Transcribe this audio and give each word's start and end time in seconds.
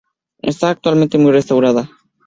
Está 0.41 0.71
actualmente 0.71 1.19
muy 1.19 1.31
restaurada. 1.31 1.91